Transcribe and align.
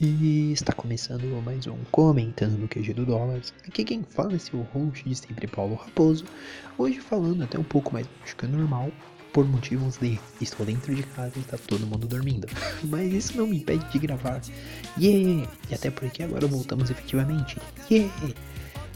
E 0.00 0.50
está 0.50 0.72
começando 0.72 1.22
mais 1.44 1.68
um 1.68 1.76
Comentando 1.92 2.58
no 2.58 2.66
QG 2.66 2.94
do 2.94 3.06
Dólares. 3.06 3.54
Aqui 3.64 3.84
quem 3.84 4.02
fala 4.02 4.34
é 4.34 4.38
seu 4.40 4.62
host 4.72 5.08
de 5.08 5.14
sempre, 5.14 5.46
Paulo 5.46 5.76
Raposo. 5.76 6.24
Hoje 6.76 6.98
falando 6.98 7.44
até 7.44 7.56
um 7.56 7.62
pouco 7.62 7.92
mais 7.92 8.04
do 8.04 8.36
que 8.36 8.44
normal, 8.48 8.90
por 9.32 9.46
motivos 9.46 9.96
de 9.98 10.18
estou 10.40 10.66
dentro 10.66 10.92
de 10.92 11.04
casa 11.04 11.34
e 11.36 11.40
está 11.42 11.56
todo 11.56 11.86
mundo 11.86 12.08
dormindo. 12.08 12.48
Mas 12.82 13.12
isso 13.12 13.38
não 13.38 13.46
me 13.46 13.58
impede 13.58 13.88
de 13.92 14.00
gravar. 14.00 14.40
Yeah! 14.98 15.48
E 15.70 15.74
até 15.74 15.92
porque 15.92 16.24
agora 16.24 16.48
voltamos 16.48 16.90
efetivamente. 16.90 17.56
Yeah! 17.88 18.12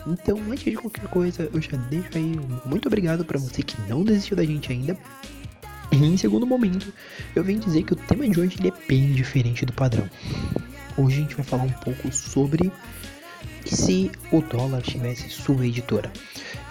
Então, 0.04 0.36
antes 0.50 0.64
de 0.64 0.74
qualquer 0.74 1.06
coisa, 1.06 1.48
eu 1.52 1.60
já 1.60 1.76
deixo 1.76 2.10
aí 2.16 2.36
um 2.36 2.68
muito 2.68 2.88
obrigado 2.88 3.24
para 3.24 3.38
você 3.38 3.62
que 3.62 3.80
não 3.82 4.02
desistiu 4.02 4.36
da 4.36 4.44
gente 4.44 4.72
ainda. 4.72 4.98
E 5.92 5.96
em 5.96 6.16
segundo 6.16 6.44
momento, 6.44 6.92
eu 7.36 7.44
venho 7.44 7.60
dizer 7.60 7.84
que 7.84 7.92
o 7.92 7.96
tema 7.96 8.28
de 8.28 8.40
hoje 8.40 8.56
ele 8.58 8.68
é 8.68 8.86
bem 8.88 9.12
diferente 9.12 9.64
do 9.64 9.72
padrão. 9.72 10.08
Hoje 10.98 11.18
a 11.18 11.20
gente 11.20 11.36
vai 11.36 11.44
falar 11.44 11.62
um 11.62 11.68
pouco 11.68 12.12
sobre 12.12 12.72
se 13.64 14.10
o 14.32 14.42
dólar 14.42 14.82
tivesse 14.82 15.30
sua 15.30 15.64
editora. 15.64 16.12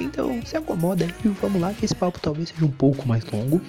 Então 0.02 0.46
se 0.46 0.58
acomoda 0.58 1.08
e 1.24 1.28
vamos 1.30 1.62
lá 1.62 1.74
que 1.74 1.86
esse 1.86 1.96
papo 1.96 2.20
talvez 2.20 2.50
seja 2.50 2.66
um 2.66 2.72
pouco 2.72 3.08
mais 3.08 3.24
longo. 3.26 3.62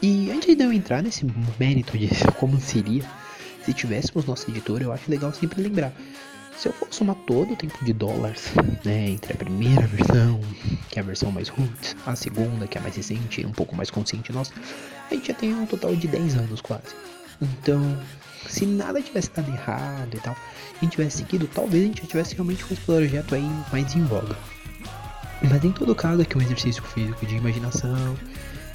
E 0.00 0.30
antes 0.30 0.54
de 0.54 0.62
eu 0.62 0.72
entrar 0.72 1.02
nesse 1.02 1.26
mérito 1.58 1.98
de 1.98 2.08
como 2.38 2.60
seria 2.60 3.02
se 3.64 3.72
tivéssemos 3.72 4.24
nossa 4.26 4.48
editora, 4.48 4.84
eu 4.84 4.92
acho 4.92 5.10
legal 5.10 5.32
sempre 5.32 5.60
lembrar. 5.60 5.92
Se 6.56 6.68
eu 6.68 6.72
for 6.72 6.86
somar 6.92 7.16
todo 7.26 7.54
o 7.54 7.56
tempo 7.56 7.84
de 7.84 7.92
dólares, 7.92 8.52
né, 8.84 9.10
entre 9.10 9.32
a 9.32 9.36
primeira 9.36 9.86
versão, 9.88 10.40
que 10.88 11.00
é 11.00 11.02
a 11.02 11.04
versão 11.04 11.32
mais 11.32 11.48
roots, 11.48 11.96
a 12.06 12.14
segunda, 12.14 12.68
que 12.68 12.78
é 12.78 12.80
a 12.80 12.82
mais 12.82 12.94
recente, 12.94 13.44
um 13.44 13.52
pouco 13.52 13.74
mais 13.74 13.90
consciente 13.90 14.32
nossa, 14.32 14.52
a 15.10 15.14
gente 15.14 15.26
já 15.26 15.34
tem 15.34 15.52
um 15.52 15.66
total 15.66 15.96
de 15.96 16.06
10 16.06 16.36
anos 16.36 16.60
quase. 16.60 16.94
Então, 17.42 17.98
se 18.48 18.66
nada 18.66 19.02
tivesse 19.02 19.30
dado 19.30 19.50
errado 19.50 20.14
e 20.14 20.20
tal, 20.20 20.34
a 20.34 20.84
gente 20.84 20.92
tivesse 20.92 21.18
seguido, 21.18 21.48
talvez 21.52 21.84
a 21.84 21.86
gente 21.86 22.02
já 22.02 22.08
tivesse 22.08 22.34
realmente 22.34 22.64
com 22.64 22.74
esse 22.74 22.82
projeto 22.82 23.34
aí 23.34 23.50
mais 23.72 23.94
em 23.94 24.04
voga. 24.04 24.36
Mas 25.42 25.64
em 25.64 25.72
todo 25.72 25.94
caso, 25.94 26.22
aqui 26.22 26.36
um 26.36 26.42
exercício 26.42 26.82
físico 26.82 27.26
de 27.26 27.36
imaginação, 27.36 28.16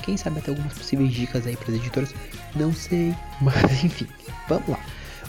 quem 0.03 0.17
sabe 0.17 0.39
até 0.39 0.51
algumas 0.51 0.73
possíveis 0.73 1.11
dicas 1.11 1.45
aí 1.47 1.55
para 1.55 1.71
as 1.71 1.75
editoras, 1.75 2.13
não 2.55 2.73
sei, 2.73 3.15
mas 3.41 3.83
enfim, 3.83 4.07
vamos 4.47 4.69
lá. 4.69 4.79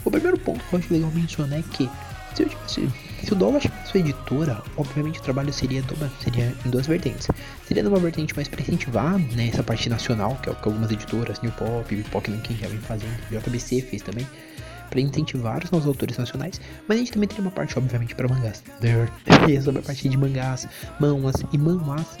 O 0.05 0.11
primeiro 0.11 0.37
ponto 0.37 0.63
que 0.63 0.73
eu 0.73 0.79
acho 0.79 0.93
legal 0.93 1.11
mencionar 1.11 1.59
é 1.59 1.63
que 1.63 1.89
se, 2.35 2.43
eu 2.43 2.49
tivesse, 2.49 2.89
se 3.25 3.33
o 3.33 3.35
Douglas 3.35 3.63
tivesse 3.63 3.91
sua 3.91 3.99
editora, 3.99 4.61
obviamente 4.77 5.19
o 5.19 5.23
trabalho 5.23 5.51
seria, 5.53 5.83
seria 6.21 6.53
em 6.65 6.69
duas 6.69 6.87
vertentes. 6.87 7.27
Seria 7.67 7.83
numa 7.83 7.99
vertente 7.99 8.35
mais 8.35 8.47
para 8.47 8.61
incentivar 8.61 9.17
né, 9.17 9.47
essa 9.47 9.63
parte 9.63 9.89
nacional, 9.89 10.37
que 10.41 10.49
é 10.49 10.51
o 10.51 10.55
que 10.55 10.67
algumas 10.67 10.91
editoras, 10.91 11.41
New 11.41 11.51
Pop, 11.53 12.03
Pokémon 12.11 12.39
King 12.39 12.59
já 12.59 12.67
vem 12.67 12.79
fazendo, 12.79 13.15
JBC 13.29 13.81
fez 13.81 14.01
também, 14.01 14.27
para 14.89 14.99
incentivar 14.99 15.63
os 15.63 15.71
nossos 15.71 15.87
autores 15.87 16.17
nacionais, 16.17 16.59
mas 16.87 16.97
a 16.97 16.99
gente 16.99 17.11
também 17.11 17.27
teria 17.27 17.43
uma 17.43 17.51
parte, 17.51 17.77
obviamente, 17.77 18.13
para 18.13 18.27
mangás. 18.27 18.63
E 19.47 19.59
sobre 19.61 19.79
a 19.79 19.83
parte 19.83 20.07
de 20.07 20.17
mangás, 20.17 20.67
manhwas 20.99 21.35
e 21.51 21.57
manhwas 21.57 22.17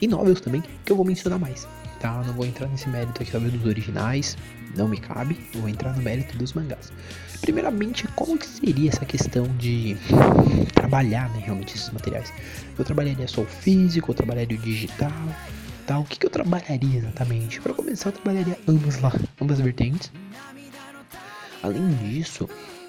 e 0.00 0.08
novels 0.08 0.40
também, 0.40 0.62
que 0.84 0.92
eu 0.92 0.96
vou 0.96 1.04
mencionar 1.04 1.38
mais. 1.38 1.66
Tá? 2.00 2.22
Não 2.26 2.34
vou 2.34 2.44
entrar 2.44 2.68
nesse 2.68 2.88
mérito 2.88 3.22
aqui 3.22 3.32
talvez 3.32 3.52
dos 3.52 3.64
originais, 3.64 4.36
não 4.76 4.86
me 4.86 4.98
cabe, 4.98 5.38
vou 5.54 5.68
entrar 5.68 5.96
no 5.96 6.02
mérito 6.02 6.36
dos 6.36 6.52
mangás. 6.52 6.92
Primeiramente, 7.40 8.06
como 8.08 8.36
que 8.36 8.46
seria 8.46 8.90
essa 8.90 9.04
questão 9.04 9.46
de 9.56 9.96
trabalhar 10.74 11.30
né, 11.30 11.42
realmente 11.44 11.74
esses 11.74 11.90
materiais? 11.90 12.32
Eu 12.78 12.84
trabalharia 12.84 13.26
só 13.26 13.42
o 13.42 13.46
físico, 13.46 14.10
eu 14.10 14.14
trabalharia 14.14 14.58
o 14.58 14.60
digital, 14.60 15.10
tá? 15.86 15.98
O 15.98 16.04
que, 16.04 16.18
que 16.18 16.26
eu 16.26 16.30
trabalharia 16.30 16.98
exatamente? 16.98 17.60
Para 17.60 17.72
começar, 17.72 18.10
eu 18.10 18.12
trabalharia 18.12 18.58
ambas 18.68 19.00
lá, 19.00 19.12
ambas 19.40 19.60
vertentes. 19.60 20.12
Além 21.62 21.88
disso, 21.94 22.48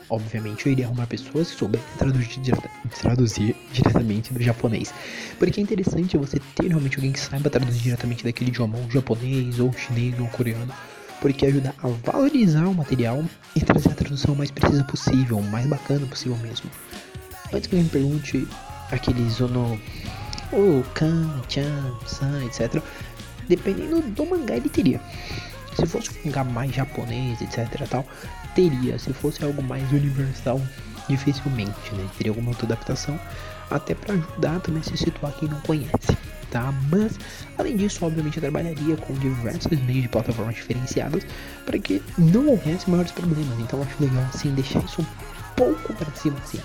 obviamente 0.09 0.65
eu 0.65 0.71
iria 0.71 0.85
arrumar 0.85 1.07
pessoas 1.07 1.51
que 1.51 1.57
soubessem 1.57 1.87
traduzir, 1.97 2.39
direta, 2.39 2.69
traduzir 2.99 3.55
diretamente 3.71 4.33
do 4.33 4.41
japonês. 4.41 4.93
Porque 5.37 5.59
é 5.59 5.63
interessante 5.63 6.17
você 6.17 6.39
ter 6.55 6.67
realmente 6.67 6.95
alguém 6.95 7.11
que 7.11 7.19
saiba 7.19 7.49
traduzir 7.49 7.81
diretamente 7.81 8.23
daquele 8.23 8.49
idioma, 8.49 8.77
ou 8.77 8.89
japonês, 8.89 9.59
ou 9.59 9.71
chinês, 9.73 10.19
ou 10.19 10.27
coreano 10.27 10.73
porque 11.21 11.45
ajuda 11.45 11.73
a 11.81 11.87
valorizar 11.87 12.67
o 12.67 12.73
material 12.73 13.23
e 13.55 13.59
trazer 13.61 13.89
a 13.89 13.95
tradução 13.95 14.35
mais 14.35 14.51
precisa 14.51 14.83
possível, 14.83 15.41
mais 15.41 15.65
bacana 15.65 16.05
possível 16.05 16.37
mesmo. 16.37 16.69
Antes 17.51 17.67
que 17.67 17.75
alguém 17.75 17.83
me 17.83 17.89
pergunte 17.89 18.47
aqueles 18.91 19.39
ono, 19.41 19.79
o 20.53 20.83
kan, 20.93 21.41
chan, 21.49 21.97
san, 22.05 22.43
etc. 22.45 22.81
Dependendo 23.47 24.01
do 24.01 24.25
mangá 24.25 24.55
ele 24.55 24.69
teria. 24.69 25.01
Se 25.77 25.85
fosse 25.85 26.09
um 26.09 26.27
mangá 26.27 26.43
mais 26.43 26.73
japonês, 26.73 27.41
etc 27.41 27.87
tal, 27.89 28.05
teria. 28.55 28.97
Se 28.99 29.13
fosse 29.13 29.43
algo 29.43 29.61
mais 29.63 29.89
universal, 29.91 30.59
dificilmente, 31.07 31.93
né? 31.93 32.07
Teria 32.17 32.31
alguma 32.31 32.49
outra 32.49 32.65
adaptação, 32.65 33.19
até 33.69 33.95
para 33.95 34.13
ajudar 34.13 34.59
também 34.59 34.81
a 34.81 34.83
se 34.83 34.97
situar 34.97 35.31
quem 35.33 35.47
não 35.47 35.59
conhece 35.61 36.17
tá? 36.49 36.73
Mas, 36.89 37.19
além 37.57 37.75
disso, 37.77 38.05
obviamente, 38.05 38.37
eu 38.37 38.41
trabalharia 38.41 38.95
com 38.97 39.13
diversos 39.15 39.79
meios 39.81 40.03
de 40.03 40.09
plataformas 40.09 40.55
diferenciadas 40.55 41.25
para 41.65 41.77
que 41.77 42.01
não 42.17 42.47
houvesse 42.47 42.89
maiores 42.89 43.11
problemas. 43.11 43.59
Então, 43.59 43.81
acho 43.81 43.95
legal, 43.99 44.23
assim, 44.33 44.53
deixar 44.53 44.83
isso 44.83 45.01
um 45.01 45.05
pouco 45.55 45.93
para 45.93 46.11
cima, 46.15 46.37
assim. 46.43 46.59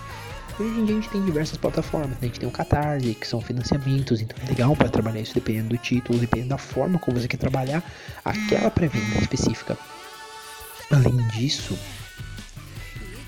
Hoje 0.63 0.79
em 0.79 0.85
dia 0.85 0.95
a 0.95 1.01
gente 1.01 1.11
tem 1.11 1.25
diversas 1.25 1.57
plataformas, 1.57 2.11
né? 2.11 2.19
a 2.23 2.25
gente 2.27 2.39
tem 2.39 2.49
o 2.49 2.53
Catarse, 2.53 3.15
que 3.15 3.27
são 3.27 3.41
financiamentos, 3.41 4.21
então 4.21 4.39
é 4.45 4.49
legal 4.49 4.77
para 4.77 4.89
trabalhar 4.89 5.21
isso 5.21 5.35
dependendo 5.35 5.71
do 5.71 5.77
título, 5.77 6.21
dependendo 6.21 6.51
da 6.51 6.59
forma 6.59 7.01
como 7.01 7.19
você 7.19 7.27
quer 7.27 7.37
trabalhar 7.37 7.83
aquela 8.25 8.71
pré-venda 8.71 9.19
específica. 9.19 9.77
Além 10.93 11.17
disso, 11.31 11.77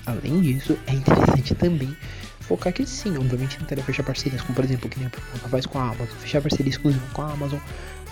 além 0.05 0.39
disso, 0.39 0.79
é 0.87 0.93
interessante 0.93 1.53
também 1.55 1.93
focar 2.39 2.71
que 2.71 2.85
sim, 2.85 3.17
obviamente 3.17 3.57
tentaria 3.57 3.83
fechar 3.83 4.03
parcerias, 4.03 4.41
como 4.41 4.55
por 4.55 4.63
exemplo, 4.63 4.89
que 4.89 4.97
nem 4.97 5.09
a 5.09 5.49
faz 5.49 5.65
com 5.65 5.77
a 5.77 5.89
Amazon, 5.89 6.17
fechar 6.19 6.41
parceria 6.41 6.69
exclusiva 6.69 7.05
com 7.11 7.21
a 7.21 7.33
Amazon, 7.33 7.59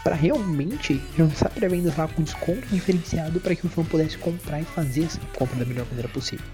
para 0.04 0.16
realmente 0.16 1.02
lançar 1.18 1.50
pré-vendas 1.50 1.96
lá 1.96 2.10
com 2.10 2.24
desconto 2.24 2.68
diferenciado 2.68 3.40
para 3.40 3.56
que 3.56 3.66
o 3.66 3.70
fã 3.70 3.86
pudesse 3.86 4.18
comprar 4.18 4.60
e 4.60 4.66
fazer 4.66 5.06
essa 5.06 5.22
compra 5.38 5.56
da 5.60 5.66
melhor 5.66 5.86
maneira 5.86 6.10
possível. 6.10 6.46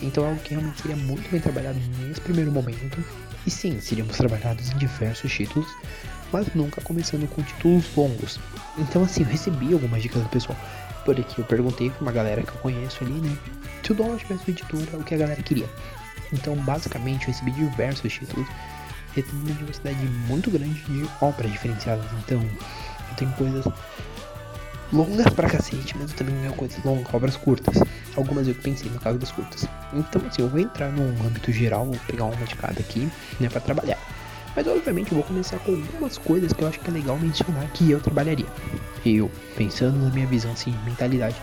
Então 0.00 0.24
é 0.24 0.28
algo 0.28 0.40
que 0.40 0.50
realmente 0.50 0.80
seria 0.80 0.96
muito 0.96 1.28
bem 1.30 1.40
trabalhado 1.40 1.78
nesse 2.00 2.20
primeiro 2.20 2.52
momento. 2.52 3.04
E 3.46 3.50
sim, 3.50 3.80
seríamos 3.80 4.16
trabalhados 4.16 4.70
em 4.70 4.76
diversos 4.78 5.32
títulos, 5.32 5.68
mas 6.32 6.46
nunca 6.54 6.80
começando 6.80 7.28
com 7.28 7.42
títulos 7.42 7.84
longos. 7.96 8.38
Então 8.76 9.02
assim, 9.02 9.22
eu 9.22 9.28
recebi 9.28 9.72
algumas 9.72 10.02
dicas 10.02 10.22
do 10.22 10.28
pessoal. 10.28 10.58
Por 11.04 11.18
aqui 11.18 11.38
eu 11.40 11.44
perguntei 11.44 11.90
pra 11.90 12.02
uma 12.02 12.12
galera 12.12 12.42
que 12.42 12.50
eu 12.50 12.60
conheço 12.60 13.02
ali, 13.02 13.14
né? 13.14 13.36
Se 13.82 13.92
o 13.92 13.94
dólar 13.94 14.18
tivesse 14.18 14.50
editora, 14.50 14.98
o 14.98 15.02
que 15.02 15.14
a 15.14 15.18
galera 15.18 15.42
queria. 15.42 15.66
Então, 16.32 16.54
basicamente, 16.56 17.22
eu 17.22 17.32
recebi 17.32 17.50
diversos 17.52 18.12
títulos, 18.12 18.46
recebi 19.14 19.36
uma 19.36 19.54
diversidade 19.54 20.04
muito 20.26 20.50
grande 20.50 20.80
de 20.82 21.08
obras 21.22 21.50
diferenciadas. 21.50 22.04
Então, 22.24 22.38
eu 22.40 23.16
tenho 23.16 23.32
coisas 23.32 23.64
longas 24.92 25.32
pra 25.32 25.48
cacete, 25.48 25.96
mas 25.96 26.10
eu 26.10 26.16
também 26.16 26.34
tenho 26.36 26.52
coisas 26.52 26.84
longas, 26.84 27.14
obras 27.14 27.36
curtas. 27.36 27.78
Algumas 28.18 28.48
eu 28.48 28.54
pensei 28.56 28.90
no 28.90 28.98
caso 28.98 29.16
das 29.16 29.30
curtas. 29.30 29.64
Então, 29.94 30.20
assim, 30.26 30.42
eu 30.42 30.48
vou 30.48 30.58
entrar 30.58 30.90
num 30.90 31.08
âmbito 31.24 31.52
geral, 31.52 31.84
vou 31.86 31.96
pegar 32.04 32.24
uma 32.24 32.44
de 32.44 32.56
cada 32.56 32.80
aqui, 32.80 33.08
né, 33.38 33.48
pra 33.48 33.60
trabalhar. 33.60 33.96
Mas 34.56 34.66
obviamente 34.66 35.12
eu 35.12 35.18
vou 35.18 35.24
começar 35.24 35.56
com 35.60 35.70
algumas 35.70 36.18
coisas 36.18 36.52
que 36.52 36.60
eu 36.60 36.66
acho 36.66 36.80
que 36.80 36.90
é 36.90 36.92
legal 36.92 37.16
mencionar 37.16 37.70
que 37.70 37.88
eu 37.88 38.00
trabalharia. 38.00 38.48
Eu, 39.06 39.30
pensando 39.56 39.96
na 40.00 40.10
minha 40.10 40.26
visão 40.26 40.50
assim, 40.50 40.74
mentalidade, 40.84 41.36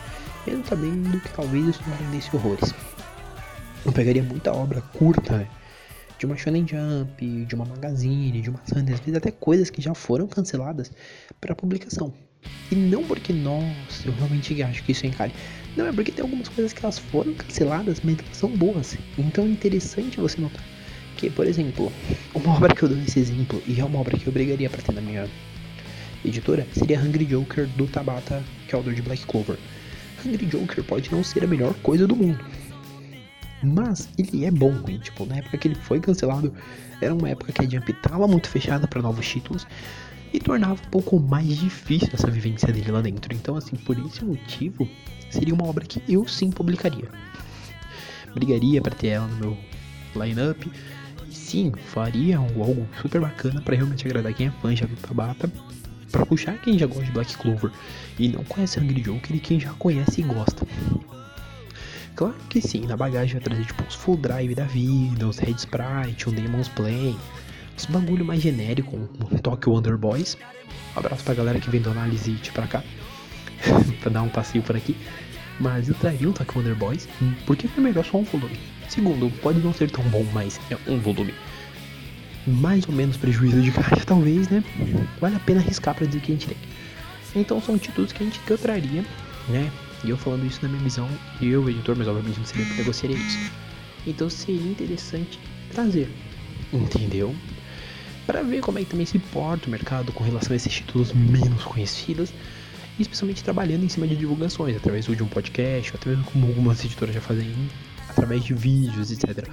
mesmo 0.46 0.66
sabendo 0.66 1.18
que 1.22 1.30
talvez 1.30 1.66
isso 1.66 1.82
não 1.88 1.96
rendesse 1.96 2.36
horrores. 2.36 2.74
Eu 3.86 3.94
pegaria 3.94 4.22
muita 4.22 4.52
obra 4.52 4.82
curta, 4.82 5.38
né? 5.38 5.48
De 6.20 6.26
uma 6.26 6.36
Shonen 6.36 6.68
Jump, 6.68 7.46
de 7.46 7.56
uma 7.56 7.64
Magazine, 7.64 8.42
de 8.42 8.50
uma 8.50 8.60
Sunday, 8.66 8.96
às 8.96 9.00
vezes 9.00 9.16
até 9.16 9.32
coisas 9.32 9.70
que 9.70 9.82
já 9.82 9.94
foram 9.94 10.28
canceladas 10.28 10.92
para 11.40 11.56
publicação. 11.56 12.14
E 12.70 12.76
não 12.76 13.06
porque, 13.06 13.32
nossa, 13.32 14.06
eu 14.06 14.14
realmente 14.14 14.62
acho 14.62 14.84
que 14.84 14.92
isso 14.92 15.06
é 15.06 15.10
encalhe. 15.10 15.34
Não, 15.76 15.88
é 15.88 15.92
porque 15.92 16.12
tem 16.12 16.24
algumas 16.24 16.48
coisas 16.48 16.72
que 16.72 16.84
elas 16.84 16.98
foram 16.98 17.34
canceladas, 17.34 18.00
mas 18.04 18.18
elas 18.20 18.38
são 18.38 18.50
boas. 18.50 18.98
Então 19.18 19.46
é 19.46 19.48
interessante 19.48 20.20
você 20.20 20.40
notar 20.40 20.64
que, 21.16 21.30
por 21.30 21.48
exemplo, 21.48 21.92
uma 22.34 22.56
obra 22.56 22.74
que 22.76 22.84
eu 22.84 22.90
dou 22.90 22.98
esse 23.00 23.20
exemplo, 23.20 23.62
e 23.66 23.80
é 23.80 23.86
uma 23.86 24.00
obra 24.00 24.18
que 24.18 24.28
eu 24.28 24.34
brigaria 24.34 24.70
para 24.70 24.82
ter 24.82 24.94
na 24.94 25.02
minha 25.02 25.28
editora, 26.24 26.68
seria 26.74 27.00
Hungry 27.00 27.26
Joker 27.26 27.68
do 27.70 27.88
Tabata, 27.88 28.44
que 28.68 28.76
é 28.76 28.78
o 28.78 28.80
autor 28.80 28.94
de 28.94 29.02
Black 29.02 29.26
Clover. 29.26 29.58
Hungry 30.26 30.46
Joker 30.46 30.84
pode 30.84 31.12
não 31.12 31.24
ser 31.24 31.44
a 31.44 31.48
melhor 31.48 31.74
coisa 31.76 32.08
do 32.08 32.16
mundo, 32.16 32.40
mas 33.64 34.10
ele 34.18 34.46
é 34.46 34.52
bom, 34.52 34.74
hein? 34.88 35.00
tipo, 35.02 35.26
na 35.26 35.38
época 35.38 35.58
que 35.58 35.68
ele 35.68 35.76
foi 35.76 36.00
cancelado, 36.00 36.54
era 37.02 37.14
uma 37.14 37.30
época 37.30 37.52
que 37.52 37.62
a 37.62 37.70
Jump 37.70 37.94
tava 37.94 38.28
muito 38.28 38.50
fechada 38.50 38.88
para 38.88 39.02
novos 39.02 39.28
títulos 39.28 39.68
e 40.36 40.40
tornava 40.40 40.74
um 40.74 40.90
pouco 40.90 41.20
mais 41.20 41.58
difícil 41.58 42.10
essa 42.14 42.30
vivência 42.30 42.72
dele 42.72 42.92
lá 42.92 43.02
dentro. 43.02 43.34
Então, 43.34 43.56
assim, 43.56 43.76
por 43.76 43.98
esse 43.98 44.24
motivo, 44.24 44.88
seria 45.30 45.54
uma 45.54 45.66
obra 45.66 45.86
que 45.86 46.02
eu 46.08 46.28
sim 46.28 46.52
publicaria. 46.52 47.10
Brigaria 48.34 48.82
para 48.82 48.94
ter 48.94 49.08
ela 49.08 49.28
no 49.28 49.38
meu 49.38 49.58
lineup. 50.16 50.64
Sim, 51.32 51.72
faria 51.88 52.38
algo 52.38 52.88
super 53.02 53.22
bacana 53.22 53.62
para 53.62 53.76
realmente 53.76 54.06
agradar 54.06 54.34
quem 54.34 54.48
é 54.48 54.52
fã 54.62 54.76
já 54.76 54.86
do 54.86 54.96
Tabata. 54.98 55.50
Pra 56.12 56.26
puxar 56.26 56.58
quem 56.62 56.78
já 56.78 56.86
gosta 56.86 57.06
de 57.06 57.12
Black 57.12 57.36
Clover 57.38 57.72
e 58.20 58.30
não 58.30 58.44
conhece 58.44 58.80
Hungry 58.80 59.02
Joker 59.02 59.36
e 59.36 59.40
quem 59.40 59.60
já 59.60 59.72
conhece 59.74 60.22
e 60.22 60.24
gosta. 60.24 60.66
Claro 62.16 62.36
que 62.50 62.62
sim, 62.62 62.86
na 62.86 62.96
bagagem 62.96 63.34
vai 63.34 63.42
trazer 63.44 63.66
tipo 63.66 63.84
uns 63.84 63.96
full 63.96 64.16
drive 64.18 64.56
da 64.56 64.64
vida, 64.66 65.28
uns 65.28 65.38
Red 65.38 65.56
Sprite, 65.56 66.30
um 66.30 66.34
Demon's 66.34 66.70
Play, 66.70 67.16
uns 67.76 67.86
bagulho 67.86 68.26
mais 68.26 68.42
genérico, 68.42 68.96
um 68.98 69.38
Tokyo 69.38 69.74
Wonder 69.74 69.98
Boys. 69.98 70.38
Um 70.96 71.00
abraço 71.00 71.24
pra 71.24 71.34
galera 71.34 71.60
que 71.60 71.70
vem 71.70 71.82
do 71.82 71.90
análise 71.90 72.32
pra 72.54 72.68
cá, 72.68 72.84
pra 74.02 74.12
dar 74.12 74.22
um 74.22 74.30
passeio 74.30 74.64
por 74.64 74.76
aqui. 74.76 74.96
Mas 75.60 75.88
eu 75.88 75.96
traria 75.96 76.30
um 76.30 76.34
Tokyo 76.34 76.60
Wonder 76.60 76.76
Boys, 76.76 77.08
porque 77.46 77.68
é 77.68 78.04
só 78.04 78.18
um 78.18 78.24
volume. 78.24 78.58
Segundo, 78.90 79.30
pode 79.42 79.60
não 79.60 79.74
ser 79.74 79.90
tão 79.90 80.04
bom, 80.06 80.26
mas 80.34 80.60
é 80.70 80.78
um 80.90 81.00
volume. 81.00 81.34
Mais 82.48 82.88
ou 82.88 82.94
menos 82.94 83.18
prejuízo 83.18 83.62
de 83.62 83.72
caixa, 83.72 84.04
talvez, 84.06 84.48
né? 84.50 84.64
Vale 85.20 85.36
a 85.36 85.40
pena 85.40 85.60
arriscar 85.60 85.96
pra 85.96 86.06
dizer 86.06 86.22
que 86.22 86.32
a 86.32 86.36
gente 86.36 86.48
tem. 86.48 86.58
Então 87.36 87.62
são 87.62 87.78
títulos 87.78 88.12
que 88.12 88.24
a 88.24 88.26
gente 88.26 88.40
que 88.40 88.52
eu 88.52 88.58
traria, 88.58 89.04
né? 89.50 89.70
E 90.04 90.10
eu 90.10 90.18
falando 90.18 90.46
isso 90.46 90.60
na 90.62 90.70
minha 90.70 90.84
visão, 90.84 91.10
eu, 91.42 91.68
editor, 91.70 91.96
mas 91.98 92.08
obviamente 92.08 92.38
não 92.38 92.46
seria 92.46 92.66
que 92.66 92.74
negociaria 92.76 93.18
isso. 93.18 93.52
Então 94.06 94.30
seria 94.30 94.72
interessante 94.72 95.40
trazer, 95.72 96.10
entendeu? 96.72 97.36
Para 98.26 98.42
ver 98.42 98.62
como 98.62 98.80
é 98.80 98.84
que 98.84 98.90
também 98.90 99.06
se 99.06 99.20
porta 99.20 99.68
o 99.68 99.70
mercado 99.70 100.12
com 100.12 100.24
relação 100.24 100.54
a 100.54 100.56
esses 100.56 100.74
títulos 100.74 101.14
menos 101.14 101.64
conhecidos, 101.64 102.34
especialmente 103.00 103.44
trabalhando 103.44 103.84
em 103.84 103.90
cima 103.90 104.08
de 104.08 104.16
divulgações, 104.16 104.76
através 104.76 105.06
de 105.06 105.24
um 105.24 105.28
podcast, 105.28 105.96
até 105.96 106.10
mesmo 106.10 106.26
como 106.26 106.48
algumas 106.48 106.84
editoras 106.84 107.14
já 107.14 107.22
fazem, 107.22 107.54
através 108.10 108.44
de 108.44 108.54
vídeos, 108.54 109.12
etc. 109.12 109.48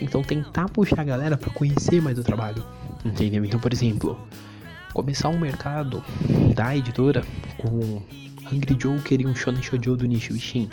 Então 0.00 0.22
tentar 0.22 0.68
puxar 0.68 1.00
a 1.00 1.04
galera 1.04 1.36
para 1.36 1.50
conhecer 1.50 2.00
mais 2.00 2.18
o 2.18 2.24
trabalho, 2.24 2.64
entendeu? 3.04 3.44
Então, 3.44 3.60
por 3.60 3.72
exemplo, 3.72 4.18
começar 4.92 5.28
um 5.28 5.38
mercado 5.38 6.02
da 6.54 6.76
editora 6.76 7.24
com 7.56 8.02
Angry 8.52 8.74
Joker 8.74 9.20
e 9.20 9.26
um 9.26 9.34
Shonen 9.34 9.62
Shoujo 9.62 9.96
do 9.96 10.06
nicho 10.06 10.34
Ishin, 10.34 10.70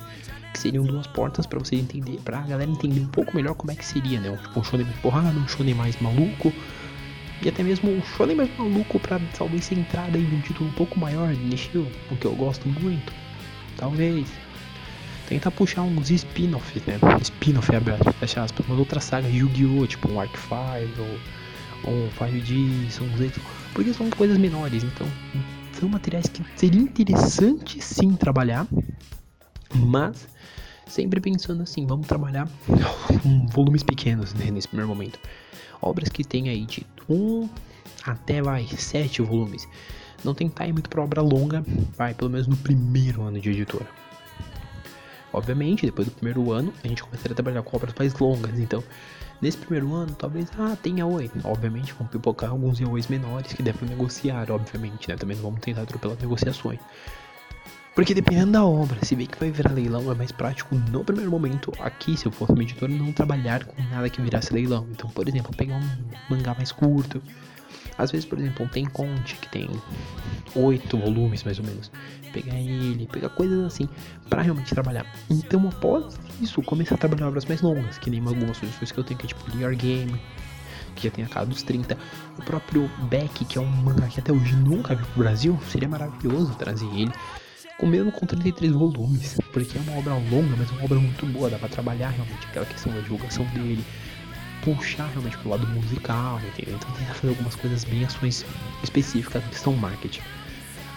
que 0.54 0.60
seriam 0.60 0.86
duas 0.86 1.06
portas 1.08 1.46
para 1.46 1.60
você 1.60 1.76
entender, 1.76 2.20
pra 2.24 2.42
galera 2.42 2.70
entender 2.70 3.02
um 3.02 3.08
pouco 3.08 3.36
melhor 3.36 3.56
como 3.56 3.72
é 3.72 3.76
que 3.76 3.86
seria, 3.86 4.20
né? 4.20 4.36
Tipo, 4.38 4.60
um 4.60 4.64
shonen 4.64 4.86
mais 4.86 5.00
porrada, 5.00 5.38
um 5.38 5.48
shonen 5.48 5.76
mais 5.76 6.00
maluco, 6.00 6.54
e 7.42 7.50
até 7.50 7.64
mesmo 7.64 7.92
um 7.92 8.02
shonen 8.02 8.36
maluco 8.58 9.00
para 9.00 9.20
talvez 9.38 9.66
ser 9.66 9.78
entrada 9.78 10.18
em 10.18 10.26
um 10.26 10.42
título 10.42 10.70
um 10.70 10.74
pouco 10.74 11.00
maior 11.00 11.34
de 11.34 11.44
nicho, 11.44 11.86
o 12.12 12.16
que 12.16 12.26
eu 12.26 12.36
gosto 12.36 12.68
muito. 12.68 13.14
Talvez. 13.78 14.28
Tentar 15.28 15.50
puxar 15.52 15.82
uns 15.82 16.12
spin-offs, 16.12 16.84
né? 16.86 17.00
Spin-off 17.22 17.74
é 17.74 17.78
aberto, 17.78 18.14
fecha 18.14 18.44
aspas, 18.44 18.66
uma 18.68 18.78
outra 18.78 19.00
saga 19.00 19.28
Yu-Gi-Oh! 19.28 19.88
tipo 19.88 20.12
um 20.12 20.20
Arc 20.20 20.38
5 20.38 20.54
ou, 21.00 21.92
ou 21.92 22.06
um 22.06 22.10
5G, 22.10 22.92
são 22.92 23.08
porque 23.74 23.92
são 23.94 24.10
coisas 24.12 24.38
menores, 24.38 24.84
então 24.84 25.08
são 25.74 25.90
materiais 25.90 26.28
que 26.28 26.44
seria 26.56 26.80
interessante 26.80 27.82
sim 27.82 28.16
trabalhar, 28.16 28.68
mas 29.74 30.28
sempre 30.88 31.20
pensando 31.20 31.64
assim, 31.64 31.86
vamos 31.86 32.08
trabalhar 32.08 32.48
com 33.22 33.48
volumes 33.48 33.84
pequenos 33.84 34.34
né, 34.36 34.52
nesse 34.52 34.68
primeiro 34.68 34.88
momento. 34.88 35.20
Obras 35.82 36.10
que 36.10 36.24
tem 36.24 36.50
aí 36.50 36.66
de 36.66 36.86
1 37.10 37.50
até 38.04 38.42
vai 38.42 38.68
7 38.68 39.22
volumes. 39.22 39.68
Não 40.24 40.34
tem 40.34 40.50
time 40.50 40.74
muito 40.74 40.90
para 40.90 41.04
obra 41.04 41.22
longa, 41.22 41.64
vai 41.96 42.14
pelo 42.14 42.30
menos 42.30 42.48
no 42.48 42.58
primeiro 42.58 43.24
ano 43.24 43.40
de 43.40 43.50
editora. 43.50 43.88
Obviamente, 45.32 45.86
depois 45.86 46.08
do 46.08 46.14
primeiro 46.14 46.52
ano, 46.52 46.74
a 46.84 46.88
gente 46.88 47.04
começaria 47.04 47.34
a 47.34 47.36
trabalhar 47.36 47.62
com 47.62 47.76
obras 47.76 47.94
mais 47.98 48.14
longas, 48.18 48.58
então 48.58 48.84
Nesse 49.42 49.58
primeiro 49.58 49.94
ano, 49.94 50.16
talvez, 50.18 50.50
ah, 50.58 50.78
tenha 50.82 51.06
oi. 51.06 51.30
Obviamente, 51.44 51.94
vão 51.94 52.08
pipocar 52.08 52.52
alguns 52.52 52.80
yaois 52.80 53.08
menores 53.08 53.52
que 53.52 53.62
devem 53.62 53.90
negociar, 53.90 54.50
obviamente, 54.50 55.10
né? 55.10 55.18
Também 55.18 55.36
não 55.36 55.44
vamos 55.44 55.60
tentar 55.60 55.82
atropelar 55.82 56.18
negociações. 56.20 56.80
Porque 57.96 58.14
dependendo 58.14 58.52
da 58.52 58.66
obra, 58.66 58.98
se 59.04 59.16
vê 59.16 59.26
que 59.26 59.40
vai 59.40 59.50
virar 59.50 59.72
leilão, 59.72 60.12
é 60.12 60.16
mais 60.16 60.30
prático 60.30 60.76
no 60.92 61.04
primeiro 61.06 61.32
momento, 61.32 61.72
aqui, 61.80 62.18
se 62.18 62.26
eu 62.26 62.32
fosse 62.32 62.52
uma 62.52 62.62
editora, 62.62 62.92
não 62.92 63.14
trabalhar 63.14 63.64
com 63.64 63.82
nada 63.84 64.10
que 64.10 64.22
virasse 64.22 64.54
leilão. 64.54 64.86
Então, 64.92 65.10
por 65.10 65.30
exemplo, 65.30 65.56
pegar 65.56 65.76
um 65.76 65.90
mangá 66.30 66.54
mais 66.54 66.74
curto. 66.74 67.22
Às 67.98 68.12
vezes, 68.12 68.26
por 68.26 68.38
exemplo, 68.38 68.66
um 68.66 68.68
Tem 68.68 68.86
Conte, 68.86 69.36
que 69.36 69.48
tem 69.48 69.70
oito 70.56 70.98
volumes 70.98 71.44
mais 71.46 71.58
ou 71.58 71.64
menos 71.64 71.90
pegar 72.34 72.56
ele, 72.56 73.08
pegar 73.08 73.30
coisas 73.30 73.64
assim, 73.64 73.88
para 74.30 74.42
realmente 74.42 74.74
trabalhar. 74.74 75.06
Então, 75.30 75.66
após 75.66 76.20
isso, 76.42 76.62
começar 76.64 76.96
a 76.96 76.98
trabalhar 76.98 77.30
obras 77.30 77.46
mais 77.46 77.62
longas, 77.62 77.98
que 77.98 78.10
nem 78.10 78.20
algumas 78.20 78.58
sugestões 78.58 78.92
que 78.92 78.98
eu 78.98 79.06
tenho, 79.06 79.18
que 79.18 79.26
é 79.26 79.30
tipo 79.30 79.58
Your 79.58 79.74
Game, 79.74 80.20
que 80.96 81.08
já 81.08 81.12
tem 81.12 81.24
a 81.24 81.30
cara 81.30 81.46
dos 81.46 81.64
30. 81.64 81.98
O 82.38 82.44
próprio 82.44 82.92
Beck, 83.10 83.46
que 83.46 83.58
é 83.58 83.62
um 83.62 83.66
mangá 83.66 84.08
que 84.08 84.20
até 84.20 84.34
hoje 84.34 84.54
nunca 84.58 84.94
veio 84.94 85.08
pro 85.08 85.24
Brasil, 85.24 85.58
seria 85.70 85.88
maravilhoso 85.88 86.54
trazer 86.56 86.88
ele. 86.88 87.14
Com 87.78 87.88
mesmo 87.88 88.12
com 88.12 88.26
33 88.26 88.72
volumes, 88.72 89.38
porque 89.52 89.78
é 89.78 89.82
uma 89.82 89.98
obra 89.98 90.14
longa, 90.14 90.56
mas 90.58 90.70
é 90.70 90.74
uma 90.74 90.86
obra 90.86 90.98
muito 90.98 91.26
boa, 91.26 91.50
dá 91.50 91.58
pra 91.58 91.68
trabalhar 91.68 92.10
realmente 92.10 92.48
aquela 92.48 92.66
questão 92.66 92.94
da 92.94 93.02
divulgação 93.02 93.44
dele, 93.48 93.84
puxar 94.64 95.08
realmente 95.08 95.38
pro 95.40 95.50
lado 95.50 95.68
musical, 95.68 96.40
entendeu? 96.40 96.76
Então 96.76 96.92
tentar 96.92 97.14
fazer 97.16 97.30
algumas 97.30 97.56
coisas 97.56 97.84
bem 97.84 98.06
ações 98.06 98.46
específicas 98.82 99.44
questão 99.46 99.74
marketing. 99.74 100.22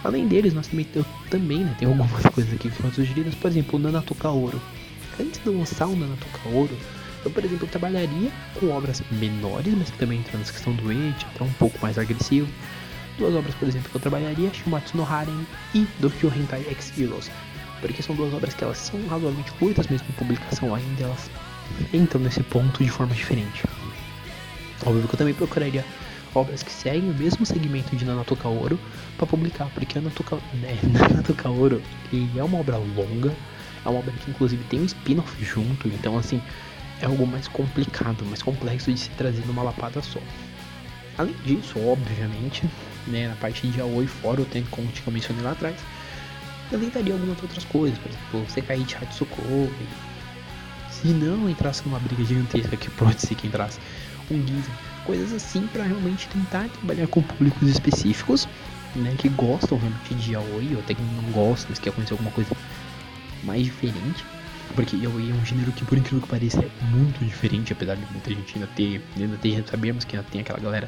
Além 0.03 0.27
deles, 0.27 0.53
nós 0.53 0.67
também, 0.67 0.87
eu 0.95 1.05
também 1.29 1.59
né, 1.65 1.75
tem 1.77 1.87
algumas 1.87 2.23
coisas 2.33 2.53
aqui 2.53 2.69
que 2.69 2.75
foram 2.75 2.93
sugeridas, 2.93 3.35
por 3.35 3.51
exemplo, 3.51 3.77
o 3.77 3.81
Nanato 3.81 4.15
Kaoru. 4.15 4.61
Antes 5.19 5.41
de 5.43 5.49
lançar 5.49 5.87
o 5.87 5.95
Nanato 5.95 6.25
Kaoru, 6.41 6.77
eu, 7.25 7.31
por 7.31 7.43
exemplo, 7.43 7.67
trabalharia 7.67 8.31
com 8.57 8.69
obras 8.69 9.03
menores, 9.11 9.73
mas 9.77 9.89
que 9.89 9.97
também 9.97 10.19
entram 10.19 10.39
nessa 10.39 10.53
questão 10.53 10.73
do 10.73 10.89
Age, 10.89 11.25
até 11.35 11.43
um 11.43 11.51
pouco 11.53 11.77
mais 11.81 11.97
agressivo. 11.97 12.47
Duas 13.19 13.35
obras, 13.35 13.53
por 13.55 13.67
exemplo, 13.67 13.89
que 13.89 13.97
eu 13.97 14.01
trabalharia, 14.01 14.49
Shimatsu 14.53 14.95
no 14.95 15.03
Haren 15.03 15.45
e 15.75 15.85
Dokyo 15.99 16.31
Hentai 16.33 16.63
X 16.69 16.97
Heroes. 16.97 17.29
Porque 17.81 18.01
são 18.01 18.15
duas 18.15 18.33
obras 18.33 18.53
que 18.53 18.63
elas 18.63 18.77
são 18.77 18.97
razoavelmente 19.07 19.51
curtas, 19.53 19.87
mesmo 19.87 20.07
em 20.09 20.13
publicação 20.13 20.73
ainda, 20.73 21.03
elas 21.03 21.29
entram 21.93 22.21
nesse 22.21 22.41
ponto 22.43 22.81
de 22.81 22.89
forma 22.89 23.13
diferente. 23.13 23.65
Óbvio 24.85 25.05
que 25.05 25.15
eu 25.15 25.17
também 25.17 25.33
procuraria 25.33 25.83
obras 26.33 26.63
que 26.63 26.71
seguem 26.71 27.11
o 27.11 27.13
mesmo 27.13 27.45
segmento 27.45 27.93
de 27.93 28.05
Nanato 28.05 28.37
Kaoru 28.37 28.79
para 29.17 29.27
publicar, 29.27 29.69
porque 29.73 29.99
Nanato, 29.99 30.23
Ka... 30.23 30.37
né, 30.55 30.79
Nanato 30.83 31.33
Kaoru 31.33 31.81
é 32.37 32.43
uma 32.43 32.59
obra 32.59 32.77
longa, 32.77 33.35
é 33.85 33.89
uma 33.89 33.99
obra 33.99 34.13
que 34.13 34.31
inclusive 34.31 34.63
tem 34.69 34.79
um 34.79 34.85
spin-off 34.85 35.43
junto, 35.43 35.89
então 35.89 36.17
assim, 36.17 36.41
é 37.01 37.05
algo 37.05 37.27
mais 37.27 37.49
complicado, 37.49 38.25
mais 38.25 38.41
complexo 38.41 38.93
de 38.93 38.97
se 38.99 39.09
trazer 39.11 39.45
numa 39.45 39.63
lapada 39.63 40.01
só. 40.01 40.19
Além 41.17 41.35
disso, 41.43 41.77
obviamente, 41.85 42.63
né, 43.09 43.27
na 43.27 43.35
parte 43.35 43.67
de 43.67 43.81
Aoi 43.81 44.07
fora 44.07 44.41
o 44.41 44.45
tempo 44.45 44.67
como 44.71 44.89
eu 45.05 45.13
mencionei 45.13 45.43
lá 45.43 45.51
atrás, 45.51 45.75
eu 46.71 46.79
tentaria 46.79 47.13
algumas 47.13 47.41
outras 47.41 47.63
coisas, 47.65 47.97
por 47.99 48.09
exemplo, 48.11 48.45
Sekai 48.49 48.79
de 48.79 48.95
Hatsuko, 48.95 49.41
se 50.91 51.07
não 51.07 51.49
entrasse 51.49 51.83
numa 51.85 51.99
briga 51.99 52.23
gigantesca, 52.23 52.77
que 52.77 52.89
pode 52.91 53.21
ser 53.21 53.35
que 53.35 53.47
entrasse, 53.47 53.79
um 54.29 54.45
Giza 54.45 54.69
coisas 55.09 55.33
assim 55.33 55.65
para 55.73 55.83
realmente 55.83 56.27
tentar 56.29 56.69
trabalhar 56.69 57.07
com 57.07 57.21
públicos 57.23 57.67
específicos, 57.67 58.47
né, 58.95 59.15
que 59.17 59.27
gostam 59.29 59.79
realmente 59.79 60.13
de 60.13 60.33
yaoi, 60.33 60.75
ou 60.75 60.79
até 60.81 60.93
que 60.93 61.01
não 61.01 61.31
gostam, 61.31 61.67
mas 61.69 61.79
quer 61.79 61.91
conhecer 61.91 62.13
alguma 62.13 62.29
coisa 62.29 62.51
mais 63.43 63.63
diferente. 63.63 64.23
Porque 64.75 64.95
yaoi 64.95 65.31
é 65.31 65.33
um 65.33 65.43
gênero 65.43 65.71
que, 65.71 65.83
por 65.83 65.97
incrível 65.97 66.21
que 66.21 66.27
pareça, 66.27 66.59
é 66.59 66.85
muito 66.85 67.25
diferente, 67.25 67.73
apesar 67.73 67.95
de 67.95 68.05
muita 68.11 68.29
gente 68.29 68.53
ainda 68.53 68.67
ter, 68.75 69.01
ainda 69.17 69.35
ter, 69.37 69.65
sabemos 69.67 70.05
que 70.05 70.15
ainda 70.15 70.27
tem 70.29 70.41
aquela 70.41 70.59
galera 70.59 70.87